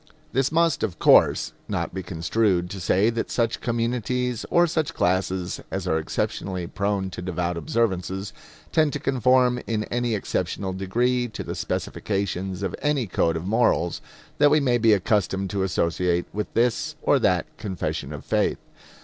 This 0.33 0.51
must, 0.51 0.81
of 0.81 0.97
course, 0.97 1.53
not 1.69 1.93
be 1.93 2.01
construed 2.01 2.71
to 2.71 2.79
say 2.79 3.11
that 3.11 3.29
such 3.29 3.61
communities 3.61 4.47
or 4.49 4.65
such 4.65 4.95
classes 4.95 5.61
as 5.69 5.87
are 5.87 5.99
exceptionally 5.99 6.65
prone 6.65 7.11
to 7.11 7.21
devout 7.21 7.55
observances 7.55 8.33
tend 8.71 8.93
to 8.93 8.99
conform 8.99 9.59
in 9.67 9.83
any 9.91 10.15
exceptional 10.15 10.73
degree 10.73 11.27
to 11.27 11.43
the 11.43 11.53
specifications 11.53 12.63
of 12.63 12.75
any 12.81 13.05
code 13.05 13.37
of 13.37 13.45
morals 13.45 14.01
that 14.39 14.49
we 14.49 14.59
may 14.59 14.79
be 14.79 14.91
accustomed 14.93 15.51
to 15.51 15.61
associate 15.61 16.25
with 16.33 16.51
this 16.55 16.95
or 17.03 17.19
that 17.19 17.45
confession 17.59 18.11
of 18.11 18.25
faith. 18.25 18.57